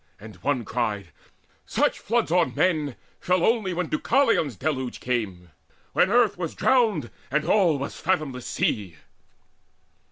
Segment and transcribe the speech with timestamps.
[0.19, 1.09] And one cried:
[1.67, 5.51] "Such floods on men Fell only when Deucalion's deluge came,
[5.93, 8.95] When earth was drowned, and all was fathomless sea!"